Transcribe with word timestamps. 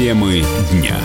Темы 0.00 0.42
дня. 0.72 0.96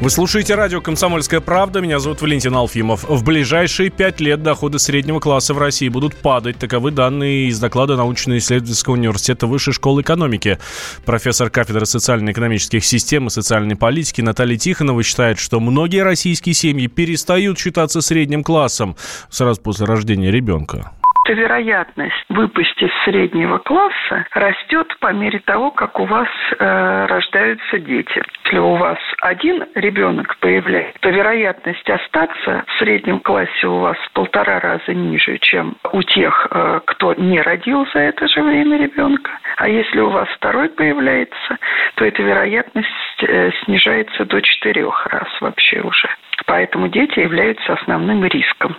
Вы 0.00 0.08
слушаете 0.08 0.54
радио 0.54 0.80
«Комсомольская 0.80 1.40
правда». 1.40 1.82
Меня 1.82 1.98
зовут 1.98 2.22
Валентин 2.22 2.54
Алфимов. 2.54 3.04
В 3.04 3.22
ближайшие 3.24 3.90
пять 3.90 4.20
лет 4.20 4.42
доходы 4.42 4.78
среднего 4.78 5.20
класса 5.20 5.52
в 5.52 5.58
России 5.58 5.90
будут 5.90 6.16
падать. 6.16 6.56
Таковы 6.56 6.92
данные 6.92 7.48
из 7.48 7.60
доклада 7.60 7.96
научно-исследовательского 7.96 8.94
университета 8.94 9.46
Высшей 9.46 9.74
школы 9.74 10.00
экономики. 10.00 10.58
Профессор 11.04 11.50
кафедры 11.50 11.84
социально-экономических 11.84 12.82
систем 12.82 13.26
и 13.26 13.30
социальной 13.30 13.76
политики 13.76 14.22
Наталья 14.22 14.56
Тихонова 14.56 15.02
считает, 15.02 15.38
что 15.38 15.60
многие 15.60 16.04
российские 16.04 16.54
семьи 16.54 16.86
перестают 16.86 17.58
считаться 17.58 18.00
средним 18.00 18.42
классом 18.42 18.96
сразу 19.28 19.60
после 19.60 19.84
рождения 19.84 20.30
ребенка 20.30 20.92
что 21.28 21.34
вероятность 21.34 22.24
выпасть 22.30 22.82
из 22.82 22.90
среднего 23.04 23.58
класса 23.58 24.26
растет 24.32 24.96
по 24.98 25.12
мере 25.12 25.40
того, 25.40 25.70
как 25.70 26.00
у 26.00 26.06
вас 26.06 26.28
э, 26.58 27.06
рождаются 27.06 27.78
дети. 27.78 28.22
Если 28.44 28.58
у 28.58 28.76
вас 28.76 28.98
один 29.20 29.64
ребенок 29.74 30.38
появляется, 30.38 30.98
то 31.00 31.10
вероятность 31.10 31.88
остаться 31.90 32.64
в 32.66 32.78
среднем 32.78 33.20
классе 33.20 33.66
у 33.66 33.80
вас 33.80 33.98
в 33.98 34.12
полтора 34.12 34.58
раза 34.60 34.94
ниже, 34.94 35.36
чем 35.38 35.76
у 35.92 36.02
тех, 36.02 36.48
э, 36.50 36.80
кто 36.86 37.12
не 37.12 37.42
родил 37.42 37.86
за 37.92 37.98
это 37.98 38.26
же 38.26 38.42
время 38.42 38.78
ребенка. 38.78 39.30
А 39.58 39.68
если 39.68 40.00
у 40.00 40.08
вас 40.08 40.28
второй 40.30 40.70
появляется, 40.70 41.58
то 41.96 42.06
эта 42.06 42.22
вероятность 42.22 42.88
э, 43.22 43.50
снижается 43.64 44.24
до 44.24 44.40
четырех 44.40 45.06
раз 45.08 45.28
вообще 45.42 45.80
уже. 45.82 46.08
Поэтому 46.46 46.88
дети 46.88 47.18
являются 47.18 47.74
основным 47.74 48.24
риском 48.24 48.76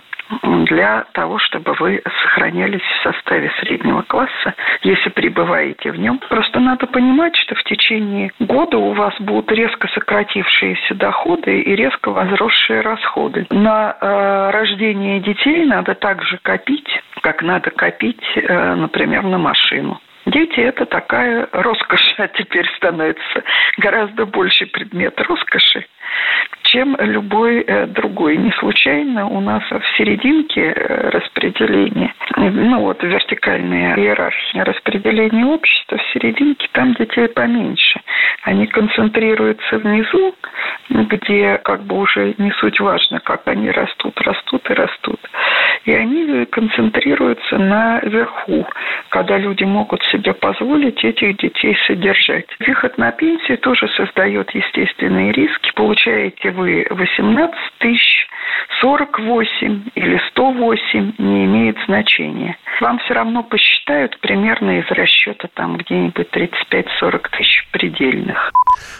для 0.66 1.04
того, 1.12 1.38
чтобы 1.38 1.74
вы 1.74 2.02
сохранялись 2.22 2.82
в 2.82 3.02
составе 3.02 3.50
среднего 3.60 4.02
класса, 4.02 4.54
если 4.82 5.10
пребываете 5.10 5.90
в 5.90 5.96
нем. 5.96 6.18
Просто 6.28 6.60
надо 6.60 6.86
понимать, 6.86 7.36
что 7.36 7.54
в 7.54 7.62
течение 7.64 8.30
года 8.38 8.78
у 8.78 8.92
вас 8.92 9.14
будут 9.20 9.50
резко 9.52 9.88
сократившиеся 9.88 10.94
доходы 10.94 11.60
и 11.60 11.74
резко 11.74 12.10
возросшие 12.10 12.80
расходы. 12.80 13.46
На 13.50 13.96
э, 14.00 14.50
рождение 14.50 15.20
детей 15.20 15.64
надо 15.64 15.94
также 15.94 16.38
копить, 16.38 16.88
как 17.22 17.42
надо 17.42 17.70
копить, 17.70 18.22
э, 18.36 18.74
например, 18.74 19.24
на 19.24 19.38
машину. 19.38 20.00
Дети– 20.26 20.60
это 20.60 20.84
такая 20.84 21.48
роскошь, 21.50 22.14
а 22.18 22.28
теперь 22.28 22.68
становится 22.76 23.42
гораздо 23.78 24.26
больше 24.26 24.66
предмет 24.66 25.18
роскоши 25.20 25.86
чем 26.72 26.96
любой 26.98 27.60
э, 27.60 27.86
другой. 27.86 28.36
Не 28.36 28.52
случайно 28.52 29.28
у 29.28 29.40
нас 29.40 29.62
в 29.70 29.82
серединке 29.96 30.72
э, 30.72 31.10
распределения, 31.10 32.14
ну 32.36 32.80
вот 32.80 33.02
вертикальная 33.02 33.96
иерархия 33.96 34.64
распределения 34.64 35.46
общества, 35.46 35.98
в 35.98 36.12
серединке 36.12 36.68
там 36.72 36.94
детей 36.94 37.28
поменьше. 37.28 38.00
Они 38.42 38.66
концентрируются 38.66 39.78
внизу, 39.78 40.34
где 40.88 41.58
как 41.58 41.82
бы 41.82 41.98
уже 41.98 42.34
не 42.38 42.52
суть 42.52 42.80
важно, 42.80 43.20
как 43.20 43.46
они 43.46 43.70
растут, 43.70 44.20
растут 44.20 44.70
и 44.70 44.74
растут. 44.74 45.19
Они 46.00 46.46
концентрируются 46.46 47.58
наверху, 47.58 48.66
когда 49.10 49.36
люди 49.36 49.64
могут 49.64 50.02
себе 50.04 50.32
позволить 50.32 51.04
этих 51.04 51.36
детей 51.36 51.76
содержать. 51.86 52.46
Выход 52.58 52.96
на 52.96 53.12
пенсию 53.12 53.58
тоже 53.58 53.86
создает 53.88 54.50
естественные 54.52 55.32
риски. 55.32 55.70
Получаете 55.74 56.52
вы 56.52 56.86
18 56.88 57.54
тысяч, 57.80 58.28
48 58.80 59.82
или 59.94 60.18
108 60.30 61.12
не 61.18 61.44
имеет 61.44 61.76
значения. 61.84 62.56
Вам 62.80 62.98
все 63.00 63.12
равно 63.12 63.42
посчитают 63.90 64.20
примерно 64.20 64.78
из 64.78 64.90
расчета 64.90 65.48
там 65.54 65.76
где-нибудь 65.76 66.28
35-40 66.32 67.20
тысяч 67.36 67.68
предельных. 67.72 68.52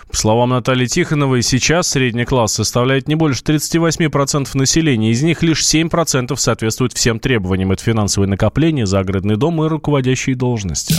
По 0.08 0.16
словам 0.16 0.50
Натальи 0.50 0.86
Тихоновой, 0.86 1.42
сейчас 1.42 1.90
средний 1.90 2.24
класс 2.24 2.54
составляет 2.54 3.08
не 3.08 3.14
больше 3.14 3.42
38% 3.42 4.48
населения. 4.54 5.10
Из 5.10 5.22
них 5.22 5.42
лишь 5.42 5.62
7% 5.62 6.34
соответствуют 6.36 6.92
всем 6.92 7.20
требованиям. 7.20 7.72
Это 7.72 7.84
финансовое 7.84 8.28
накопление, 8.28 8.86
загородный 8.86 9.36
дом 9.36 9.62
и 9.64 9.68
руководящие 9.68 10.36
должности. 10.36 10.94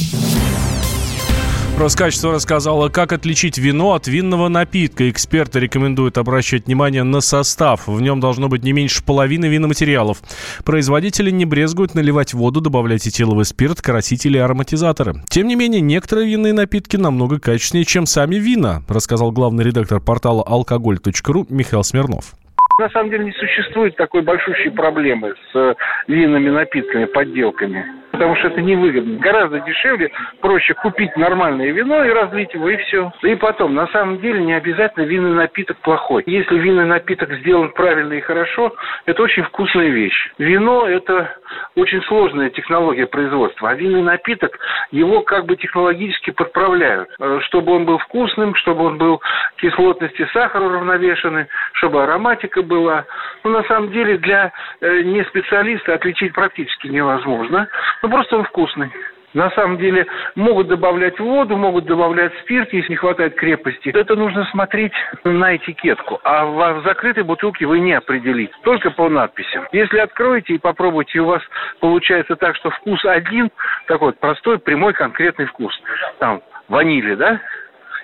Роскачество 1.82 2.32
рассказала, 2.32 2.90
как 2.90 3.12
отличить 3.12 3.58
вино 3.58 3.94
от 3.94 4.06
винного 4.06 4.50
напитка. 4.50 5.10
Эксперты 5.10 5.60
рекомендуют 5.60 6.20
обращать 6.20 6.68
внимание 6.68 7.02
на 7.02 7.22
состав. 7.22 7.88
В 7.88 8.00
нем 8.04 8.20
должно 8.20 8.50
быть 8.50 8.64
не 8.64 8.72
меньше 8.72 9.04
половины 9.04 9.48
виноматериалов. 9.48 10.20
Производители 10.64 11.32
не 11.32 11.46
брезгуют 11.46 11.96
наливать 11.96 12.36
воду, 12.36 12.62
добавлять 12.62 13.08
этиловый 13.08 13.46
спирт, 13.46 13.82
красители 13.82 14.38
и 14.38 14.42
ароматизаторы. 14.42 15.16
Тем 15.28 15.48
не 15.48 15.56
менее, 15.56 15.82
некоторые 15.82 16.28
винные 16.28 16.54
напитки 16.54 16.98
намного 16.98 17.40
качественнее, 17.40 17.86
чем 17.86 18.06
сами 18.06 18.36
вина, 18.36 18.84
рассказал 18.88 19.32
главный 19.32 19.64
редактор 19.64 20.00
портала 20.00 20.44
алкоголь.ру 20.46 21.48
Михаил 21.50 21.84
Смирнов. 21.84 22.34
На 22.78 22.90
самом 22.90 23.10
деле 23.10 23.26
не 23.26 23.34
существует 23.34 23.96
такой 23.96 24.22
большущей 24.22 24.70
проблемы 24.70 25.34
с 25.52 25.76
винными 26.08 26.52
напитками, 26.52 27.06
подделками 27.06 28.02
потому 28.22 28.36
что 28.36 28.50
это 28.50 28.62
невыгодно. 28.62 29.18
Гораздо 29.18 29.62
дешевле, 29.62 30.12
проще 30.42 30.76
купить 30.76 31.18
нормальное 31.18 31.72
вино 31.72 32.04
и 32.04 32.12
разлить 32.12 32.54
его, 32.54 32.70
и 32.70 32.78
все. 32.78 33.12
И 33.24 33.34
потом, 33.34 33.74
на 33.74 33.88
самом 33.88 34.20
деле, 34.20 34.44
не 34.46 34.54
обязательно 34.54 35.06
винный 35.06 35.34
напиток 35.34 35.78
плохой. 35.78 36.22
Если 36.28 36.56
винный 36.56 36.86
напиток 36.86 37.34
сделан 37.40 37.72
правильно 37.72 38.14
и 38.14 38.22
хорошо, 38.22 38.76
это 39.08 39.24
очень 39.24 39.42
вкусная 39.42 39.88
вещь. 39.88 40.32
Вино– 40.38 40.88
это 40.88 41.36
очень 41.76 42.04
сложная 42.04 42.52
технология 42.52 43.08
производства, 43.08 43.72
а 43.72 43.74
винный 43.74 44.04
напиток, 44.04 44.56
его 44.92 45.22
как 45.22 45.48
бы 45.48 45.56
технологически 45.56 46.30
подправляют, 46.30 47.10
э, 47.20 47.40
чтобы 47.46 47.72
он 47.72 47.86
был 47.86 47.98
вкусным, 47.98 48.54
чтобы 48.54 48.86
он 48.86 49.00
был 49.00 49.20
кислотности 49.56 50.28
сахара 50.32 50.64
уравновешенный, 50.64 51.48
чтобы 51.74 52.04
ароматика 52.04 52.62
была. 52.62 53.06
Ну, 53.44 53.50
на 53.50 53.64
самом 53.64 53.92
деле, 53.92 54.20
для 54.20 54.52
э, 54.80 55.02
не 55.02 55.24
специалиста 55.24 55.96
отличить 55.96 56.34
практически 56.34 56.86
невозможно. 56.86 57.68
Ну, 58.04 58.11
просто 58.12 58.38
он 58.38 58.44
вкусный. 58.44 58.92
На 59.34 59.50
самом 59.52 59.78
деле 59.78 60.06
могут 60.36 60.68
добавлять 60.68 61.18
воду, 61.18 61.56
могут 61.56 61.86
добавлять 61.86 62.34
спирт, 62.42 62.74
если 62.74 62.92
не 62.92 62.96
хватает 62.98 63.36
крепости. 63.36 63.90
Это 63.90 64.18
нужно 64.18 64.44
смотреть 64.52 64.92
на 65.24 65.56
этикетку. 65.56 66.20
А 66.26 66.46
в 66.46 66.84
закрытой 66.84 67.24
бутылке 67.24 67.66
вы 67.66 67.80
не 67.80 67.94
определите, 67.94 68.54
только 68.64 68.92
по 68.92 69.08
надписям. 69.08 69.66
Если 69.72 70.00
откроете 70.00 70.56
и 70.56 70.58
попробуете, 70.58 71.20
у 71.20 71.28
вас 71.28 71.42
получается 71.80 72.36
так, 72.36 72.58
что 72.58 72.72
вкус 72.72 73.06
один, 73.06 73.50
такой 73.88 74.12
простой, 74.12 74.60
прямой, 74.60 74.92
конкретный 74.92 75.46
вкус. 75.46 75.74
Там 76.20 76.42
ванили, 76.68 77.16
да? 77.16 77.40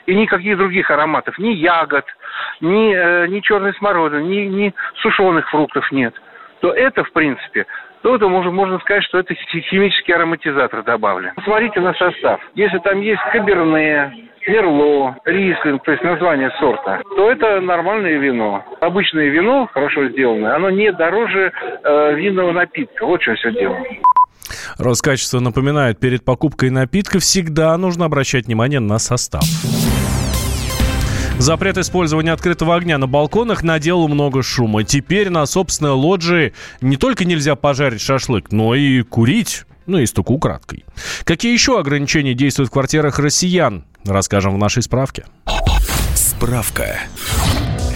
И 0.05 0.15
никаких 0.15 0.57
других 0.57 0.89
ароматов, 0.89 1.37
ни 1.37 1.49
ягод, 1.49 2.05
ни, 2.61 2.95
э, 2.95 3.27
ни 3.27 3.41
черной 3.41 3.73
смородины, 3.73 4.21
ни, 4.21 4.45
ни 4.45 4.73
сушеных 5.01 5.49
фруктов 5.49 5.91
нет 5.91 6.15
то 6.61 6.71
это, 6.71 7.03
в 7.03 7.11
принципе, 7.11 7.65
то 8.01 8.15
это 8.15 8.27
можно, 8.27 8.51
можно 8.51 8.79
сказать, 8.79 9.03
что 9.03 9.19
это 9.19 9.33
химический 9.35 10.13
ароматизатор 10.13 10.83
добавлен. 10.83 11.33
Посмотрите 11.35 11.79
на 11.79 11.93
состав. 11.93 12.39
Если 12.55 12.77
там 12.79 13.01
есть 13.01 13.21
каберне, 13.31 14.29
мерло, 14.47 15.17
рислинг, 15.25 15.83
то 15.83 15.91
есть 15.91 16.03
название 16.03 16.51
сорта, 16.59 17.01
то 17.15 17.31
это 17.31 17.59
нормальное 17.59 18.17
вино. 18.17 18.63
Обычное 18.79 19.29
вино, 19.29 19.69
хорошо 19.73 20.07
сделанное, 20.09 20.55
оно 20.55 20.69
не 20.69 20.91
дороже 20.91 21.51
э, 21.83 22.15
винного 22.15 22.51
напитка. 22.51 23.05
Вот 23.05 23.21
что 23.21 23.35
все 23.35 23.51
дело. 23.51 23.77
Роскачество 24.77 25.39
напоминает, 25.39 25.99
перед 25.99 26.23
покупкой 26.23 26.69
напитка 26.69 27.19
всегда 27.19 27.77
нужно 27.77 28.05
обращать 28.05 28.45
внимание 28.45 28.79
на 28.79 28.99
состав. 28.99 29.43
Запрет 31.39 31.77
использования 31.77 32.31
открытого 32.31 32.75
огня 32.75 32.97
на 32.97 33.07
балконах 33.07 33.61
наделал 33.61 34.07
много 34.07 34.41
шума. 34.41 34.83
Теперь 34.83 35.29
на 35.29 35.45
собственной 35.45 35.91
лоджии 35.91 36.53
не 36.81 36.97
только 36.97 37.25
нельзя 37.25 37.55
пожарить 37.55 38.01
шашлык, 38.01 38.51
но 38.51 38.73
и 38.73 39.03
курить. 39.03 39.65
Ну, 39.85 39.99
и 39.99 40.05
стуку 40.05 40.37
краткой. 40.39 40.83
Какие 41.23 41.53
еще 41.53 41.79
ограничения 41.79 42.33
действуют 42.33 42.69
в 42.69 42.73
квартирах 42.73 43.19
россиян? 43.19 43.85
Расскажем 44.03 44.53
в 44.55 44.57
нашей 44.57 44.83
справке. 44.83 45.25
Справка. 46.15 46.99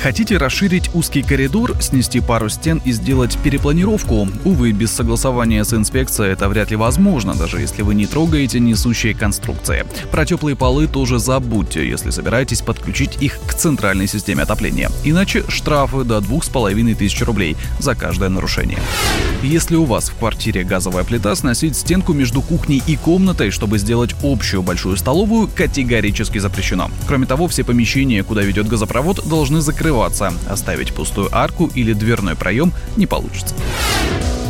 Хотите 0.02 0.38
расширить 0.38 0.90
узкий 0.96 1.22
коридор, 1.22 1.80
снести 1.80 2.22
пару 2.22 2.50
стен 2.50 2.82
и 2.84 2.92
сделать 2.92 3.38
перепланировку? 3.44 4.28
Увы, 4.46 4.72
без 4.72 4.92
согласования 4.92 5.64
с 5.64 5.76
инспекцией 5.76 6.34
это 6.34 6.50
вряд 6.50 6.72
ли 6.72 6.76
возможно, 6.76 7.36
даже 7.36 7.62
если 7.62 7.84
вы 7.84 7.94
не 7.94 8.08
трогаете 8.08 8.60
несущие 8.60 9.14
конструкции. 9.14 9.86
Про 10.12 10.26
теплые 10.26 10.56
полы 10.56 10.88
тоже 10.88 11.20
забудьте, 11.20 11.88
если 11.88 12.10
собираетесь 12.10 12.62
подключить 12.62 13.22
их 13.22 13.40
к 13.46 13.54
центральной 13.54 14.08
системе 14.08 14.42
отопления. 14.42 14.90
Иначе 15.04 15.44
штрафы 15.48 16.04
до 16.04 16.20
2500 16.20 17.22
рублей 17.28 17.56
за 17.80 17.94
каждое 17.94 18.30
нарушение. 18.30 18.80
Если 19.44 19.76
у 19.76 19.86
вас 19.86 20.10
в 20.10 20.16
квартире 20.16 20.64
газовая 20.64 21.04
плита, 21.04 21.36
сносить 21.36 21.78
стенку 21.78 22.14
между 22.14 22.42
кухней 22.42 22.82
и 22.88 22.96
комнатой, 22.96 23.52
чтобы 23.52 23.78
сделать 23.78 24.16
общую 24.24 24.64
большую 24.64 24.98
столовую, 24.98 25.48
категорически 25.48 26.40
запрещено. 26.40 26.90
Кроме 27.08 27.28
того, 27.28 27.48
все 27.48 27.64
помещения, 27.64 28.24
куда 28.24 28.42
ведет 28.42 28.68
газопровод, 28.68 29.28
должны 29.28 29.62
закрываться. 29.92 30.34
Оставить 30.50 30.94
пустую 30.94 31.30
арку 31.32 31.70
или 31.76 31.94
дверной 31.94 32.36
проем 32.36 32.72
не 32.96 33.08
получится. 33.08 33.54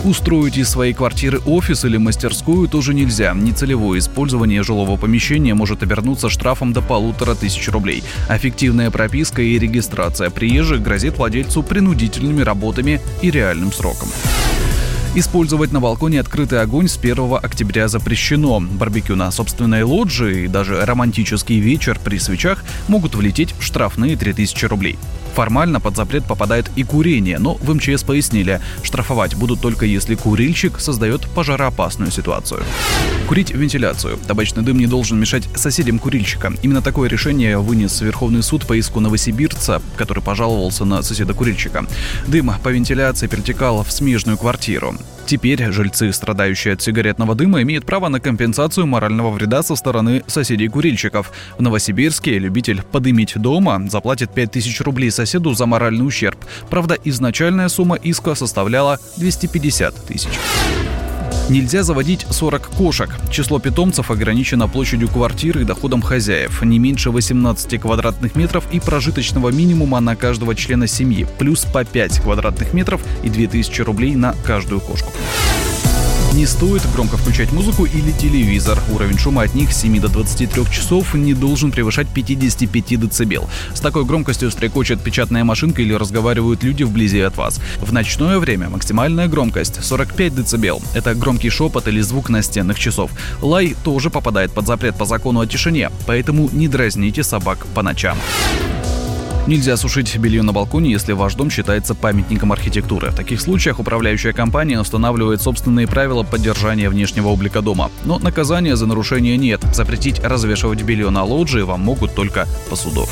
Устроить 0.03 0.57
из 0.57 0.69
своей 0.69 0.93
квартиры 0.93 1.39
офис 1.45 1.85
или 1.85 1.97
мастерскую 1.97 2.67
тоже 2.67 2.93
нельзя. 2.93 3.33
Нецелевое 3.33 3.99
использование 3.99 4.63
жилого 4.63 4.97
помещения 4.97 5.53
может 5.53 5.83
обернуться 5.83 6.29
штрафом 6.29 6.73
до 6.73 6.81
полутора 6.81 7.35
тысяч 7.35 7.69
рублей. 7.69 8.03
А 8.27 8.39
прописка 8.91 9.41
и 9.41 9.59
регистрация 9.59 10.29
приезжих 10.29 10.81
грозит 10.81 11.17
владельцу 11.17 11.61
принудительными 11.61 12.41
работами 12.41 12.99
и 13.21 13.29
реальным 13.29 13.71
сроком. 13.71 14.09
Использовать 15.13 15.73
на 15.73 15.81
балконе 15.81 16.21
открытый 16.21 16.61
огонь 16.61 16.87
с 16.87 16.97
1 16.97 17.33
октября 17.43 17.89
запрещено. 17.89 18.61
Барбекю 18.61 19.17
на 19.17 19.29
собственной 19.29 19.83
лоджии 19.83 20.45
и 20.45 20.47
даже 20.47 20.85
романтический 20.85 21.59
вечер 21.59 21.99
при 22.01 22.17
свечах 22.17 22.63
могут 22.87 23.13
влететь 23.15 23.53
в 23.59 23.61
штрафные 23.61 24.15
3000 24.15 24.65
рублей. 24.65 24.97
Формально 25.35 25.79
под 25.79 25.95
запрет 25.95 26.25
попадает 26.25 26.69
и 26.75 26.83
курение, 26.83 27.39
но 27.39 27.55
в 27.55 27.73
МЧС 27.73 28.03
пояснили, 28.03 28.61
штрафовать 28.83 29.35
будут 29.35 29.61
только 29.61 29.85
если 29.85 30.15
курильщик 30.15 30.79
создает 30.79 31.27
пожароопасную 31.29 32.11
ситуацию. 32.11 32.61
Курить 33.27 33.51
вентиляцию. 33.51 34.17
Табачный 34.27 34.63
дым 34.63 34.77
не 34.77 34.87
должен 34.87 35.19
мешать 35.19 35.47
соседям 35.55 35.99
курильщика. 35.99 36.53
Именно 36.61 36.81
такое 36.81 37.09
решение 37.09 37.57
вынес 37.57 38.01
Верховный 38.01 38.43
суд 38.43 38.67
по 38.67 38.73
иску 38.73 38.99
новосибирца, 38.99 39.81
который 39.95 40.21
пожаловался 40.21 40.85
на 40.85 41.01
соседа 41.01 41.33
курильщика. 41.33 41.85
Дым 42.27 42.51
по 42.61 42.69
вентиляции 42.69 43.27
перетекал 43.27 43.83
в 43.83 43.91
смежную 43.91 44.37
квартиру. 44.37 44.95
Теперь 45.25 45.71
жильцы, 45.71 46.11
страдающие 46.11 46.73
от 46.73 46.81
сигаретного 46.81 47.35
дыма, 47.35 47.61
имеют 47.61 47.85
право 47.85 48.09
на 48.09 48.19
компенсацию 48.19 48.85
морального 48.85 49.31
вреда 49.31 49.63
со 49.63 49.77
стороны 49.77 50.23
соседей-курильщиков. 50.27 51.31
В 51.57 51.61
Новосибирске 51.61 52.37
любитель 52.37 52.81
подымить 52.83 53.37
дома 53.37 53.81
заплатит 53.87 54.33
5000 54.33 54.81
рублей 54.81 55.09
соседу 55.21 55.53
за 55.53 55.65
моральный 55.67 56.05
ущерб. 56.05 56.37
Правда, 56.69 56.97
изначальная 57.03 57.69
сумма 57.69 57.95
иска 57.95 58.33
составляла 58.35 58.99
250 59.17 60.05
тысяч. 60.07 60.29
Нельзя 61.49 61.83
заводить 61.83 62.25
40 62.29 62.69
кошек. 62.69 63.09
Число 63.29 63.59
питомцев 63.59 64.09
ограничено 64.09 64.67
площадью 64.67 65.09
квартиры 65.09 65.61
и 65.61 65.65
доходом 65.65 66.01
хозяев. 66.01 66.63
Не 66.63 66.79
меньше 66.79 67.11
18 67.11 67.79
квадратных 67.79 68.35
метров 68.35 68.63
и 68.71 68.79
прожиточного 68.79 69.49
минимума 69.49 69.99
на 69.99 70.15
каждого 70.15 70.55
члена 70.55 70.87
семьи. 70.87 71.27
Плюс 71.37 71.65
по 71.65 71.83
5 71.83 72.21
квадратных 72.21 72.73
метров 72.73 73.01
и 73.23 73.29
2000 73.29 73.81
рублей 73.81 74.15
на 74.15 74.33
каждую 74.45 74.79
кошку. 74.81 75.11
Не 76.33 76.45
стоит 76.45 76.81
громко 76.93 77.17
включать 77.17 77.51
музыку 77.51 77.83
или 77.83 78.11
телевизор. 78.11 78.81
Уровень 78.89 79.17
шума 79.17 79.43
от 79.43 79.53
них 79.53 79.73
с 79.73 79.81
7 79.81 79.99
до 79.99 80.07
23 80.07 80.65
часов 80.71 81.13
не 81.13 81.33
должен 81.33 81.71
превышать 81.73 82.07
55 82.07 82.99
дБ. 82.99 83.49
С 83.73 83.81
такой 83.81 84.05
громкостью 84.05 84.49
стрекочет 84.49 85.01
печатная 85.01 85.43
машинка 85.43 85.81
или 85.81 85.93
разговаривают 85.93 86.63
люди 86.63 86.83
вблизи 86.83 87.19
от 87.19 87.35
вас. 87.35 87.59
В 87.81 87.91
ночное 87.91 88.39
время 88.39 88.69
максимальная 88.69 89.27
громкость 89.27 89.83
45 89.83 90.35
дБ. 90.35 90.81
Это 90.95 91.15
громкий 91.15 91.49
шепот 91.49 91.89
или 91.89 91.99
звук 91.99 92.29
настенных 92.29 92.79
часов. 92.79 93.11
Лай 93.41 93.75
тоже 93.83 94.09
попадает 94.09 94.53
под 94.53 94.67
запрет 94.67 94.95
по 94.95 95.03
закону 95.03 95.41
о 95.41 95.47
тишине, 95.47 95.89
поэтому 96.07 96.49
не 96.53 96.69
дразните 96.69 97.23
собак 97.23 97.67
по 97.75 97.83
ночам. 97.83 98.17
Нельзя 99.47 99.75
сушить 99.75 100.15
белье 100.17 100.43
на 100.43 100.53
балконе, 100.53 100.91
если 100.91 101.13
ваш 101.13 101.33
дом 101.33 101.49
считается 101.49 101.95
памятником 101.95 102.51
архитектуры. 102.51 103.09
В 103.09 103.15
таких 103.15 103.41
случаях 103.41 103.79
управляющая 103.79 104.33
компания 104.33 104.79
устанавливает 104.79 105.41
собственные 105.41 105.87
правила 105.87 106.21
поддержания 106.21 106.89
внешнего 106.89 107.29
облика 107.29 107.61
дома. 107.61 107.89
Но 108.05 108.19
наказания 108.19 108.75
за 108.75 108.85
нарушение 108.85 109.37
нет. 109.37 109.61
Запретить 109.73 110.19
развешивать 110.19 110.83
белье 110.83 111.09
на 111.09 111.23
лоджии 111.23 111.61
вам 111.61 111.81
могут 111.81 112.13
только 112.13 112.47
по 112.69 112.75
суду. 112.75 113.07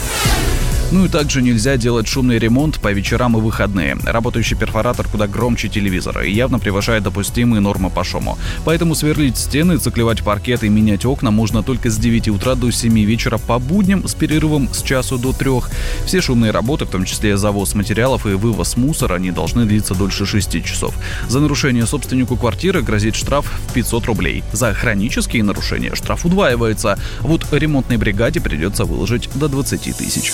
Ну 0.91 1.05
и 1.05 1.07
также 1.07 1.43
нельзя 1.43 1.77
делать 1.77 2.07
шумный 2.07 2.39
ремонт 2.39 2.79
по 2.79 2.91
вечерам 2.91 3.37
и 3.37 3.39
выходные. 3.39 3.95
Работающий 4.03 4.57
перфоратор 4.57 5.07
куда 5.07 5.27
громче 5.27 5.69
телевизора 5.69 6.25
и 6.25 6.31
явно 6.31 6.57
превышает 6.57 7.03
допустимые 7.03 7.61
нормы 7.61 7.91
по 7.91 8.03
шуму. 8.03 8.39
Поэтому 8.65 8.95
сверлить 8.95 9.37
стены, 9.37 9.77
циклевать 9.77 10.23
паркет 10.23 10.63
и 10.63 10.69
менять 10.69 11.05
окна 11.05 11.29
можно 11.29 11.61
только 11.61 11.91
с 11.91 11.97
9 11.97 12.29
утра 12.29 12.55
до 12.55 12.71
7 12.71 12.91
вечера 13.01 13.37
по 13.37 13.59
будням 13.59 14.07
с 14.07 14.15
перерывом 14.15 14.67
с 14.73 14.81
часу 14.81 15.19
до 15.19 15.31
3. 15.31 15.49
Все 16.07 16.21
шумные 16.21 16.49
работы, 16.49 16.85
в 16.85 16.89
том 16.89 17.05
числе 17.05 17.37
завоз 17.37 17.75
материалов 17.75 18.25
и 18.25 18.29
вывоз 18.29 18.75
мусора, 18.75 19.19
не 19.19 19.29
должны 19.29 19.65
длиться 19.65 19.93
дольше 19.93 20.25
6 20.25 20.63
часов. 20.65 20.95
За 21.27 21.39
нарушение 21.39 21.85
собственнику 21.85 22.35
квартиры 22.35 22.81
грозит 22.81 23.15
штраф 23.15 23.45
в 23.67 23.73
500 23.73 24.05
рублей. 24.05 24.43
За 24.53 24.73
хронические 24.73 25.43
нарушения 25.43 25.93
штраф 25.93 26.25
удваивается. 26.25 26.97
Вот 27.19 27.45
ремонтной 27.51 27.97
бригаде 27.97 28.41
придется 28.41 28.85
выложить 28.85 29.29
до 29.35 29.47
20 29.47 29.95
тысяч. 29.95 30.33